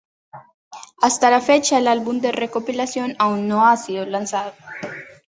[1.03, 4.51] Hasta la fecha el álbum de recopilación aún no ha sido lanzado.